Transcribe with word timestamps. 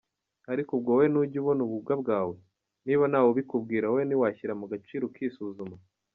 Ariko 0.51 0.71
ubwo 0.73 0.89
wowe 0.93 1.05
ntujya 1.09 1.37
ubona 1.41 1.61
ububwa 1.63 1.93
bwawe, 2.01 2.35
niba 2.85 3.03
ntawubikubwira, 3.11 3.85
wowe 3.91 4.03
ntiwashyira 4.05 4.53
mu 4.59 4.65
gaciro 4.71 5.03
ukisuzuma? 5.09 5.75